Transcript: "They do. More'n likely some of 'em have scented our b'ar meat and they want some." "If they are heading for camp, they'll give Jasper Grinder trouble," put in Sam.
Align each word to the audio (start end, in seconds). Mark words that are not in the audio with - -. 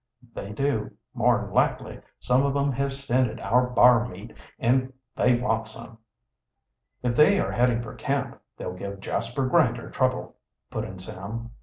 "They 0.33 0.51
do. 0.51 0.89
More'n 1.13 1.51
likely 1.53 1.99
some 2.17 2.43
of 2.43 2.57
'em 2.57 2.71
have 2.71 2.91
scented 2.91 3.39
our 3.39 3.67
b'ar 3.69 4.07
meat 4.09 4.33
and 4.57 4.91
they 5.15 5.35
want 5.39 5.67
some." 5.67 5.99
"If 7.03 7.15
they 7.15 7.39
are 7.39 7.51
heading 7.51 7.83
for 7.83 7.93
camp, 7.93 8.41
they'll 8.57 8.73
give 8.73 8.99
Jasper 8.99 9.45
Grinder 9.45 9.91
trouble," 9.91 10.37
put 10.71 10.85
in 10.85 10.97
Sam. 10.97 11.51